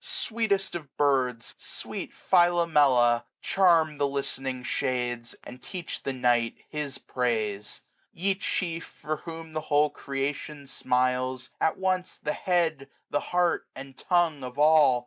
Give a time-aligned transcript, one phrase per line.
[0.03, 1.53] Sweetest of birds!
[1.59, 7.81] sweet Philomela, charm The listening shades, and teach the night His praise.
[8.15, 11.51] 8q Ye chief, for whom the whole creation smiles.
[11.61, 13.19] At once the head, the.
[13.19, 14.99] heart, and tongue of all.